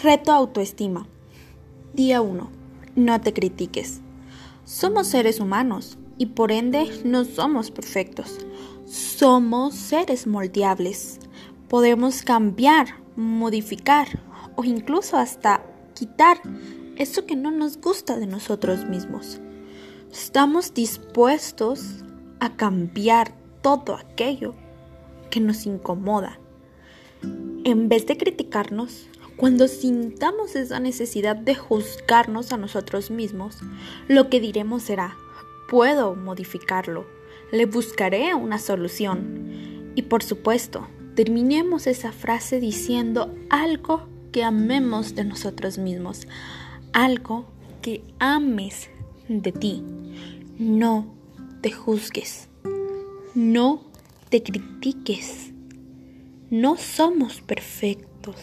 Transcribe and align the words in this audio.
Reto 0.00 0.30
autoestima. 0.30 1.08
Día 1.92 2.20
1. 2.20 2.50
No 2.94 3.20
te 3.20 3.32
critiques. 3.32 4.00
Somos 4.64 5.08
seres 5.08 5.40
humanos 5.40 5.98
y 6.18 6.26
por 6.26 6.52
ende 6.52 6.88
no 7.04 7.24
somos 7.24 7.72
perfectos. 7.72 8.46
Somos 8.86 9.74
seres 9.74 10.28
moldeables. 10.28 11.18
Podemos 11.68 12.22
cambiar, 12.22 12.86
modificar 13.16 14.06
o 14.54 14.62
incluso 14.62 15.16
hasta 15.16 15.66
quitar 15.94 16.40
eso 16.94 17.26
que 17.26 17.34
no 17.34 17.50
nos 17.50 17.80
gusta 17.80 18.20
de 18.20 18.28
nosotros 18.28 18.84
mismos. 18.84 19.40
Estamos 20.12 20.74
dispuestos 20.74 22.04
a 22.38 22.54
cambiar 22.54 23.34
todo 23.62 23.96
aquello 23.96 24.54
que 25.28 25.40
nos 25.40 25.66
incomoda. 25.66 26.38
En 27.64 27.88
vez 27.88 28.06
de 28.06 28.16
criticarnos, 28.16 29.08
cuando 29.38 29.68
sintamos 29.68 30.56
esa 30.56 30.80
necesidad 30.80 31.36
de 31.36 31.54
juzgarnos 31.54 32.52
a 32.52 32.56
nosotros 32.56 33.12
mismos, 33.12 33.58
lo 34.08 34.28
que 34.28 34.40
diremos 34.40 34.82
será, 34.82 35.16
puedo 35.68 36.16
modificarlo, 36.16 37.06
le 37.52 37.66
buscaré 37.66 38.34
una 38.34 38.58
solución. 38.58 39.92
Y 39.94 40.02
por 40.02 40.24
supuesto, 40.24 40.88
terminemos 41.14 41.86
esa 41.86 42.10
frase 42.10 42.58
diciendo 42.58 43.32
algo 43.48 44.08
que 44.32 44.42
amemos 44.42 45.14
de 45.14 45.24
nosotros 45.24 45.78
mismos, 45.78 46.26
algo 46.92 47.46
que 47.80 48.02
ames 48.18 48.90
de 49.28 49.52
ti. 49.52 49.84
No 50.58 51.14
te 51.60 51.70
juzgues, 51.70 52.48
no 53.36 53.84
te 54.30 54.42
critiques, 54.42 55.52
no 56.50 56.76
somos 56.76 57.40
perfectos. 57.40 58.36